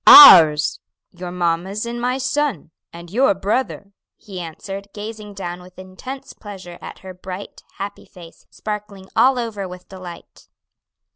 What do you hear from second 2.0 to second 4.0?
my son, and your brother,"